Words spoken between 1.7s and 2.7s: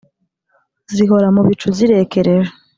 zirekereje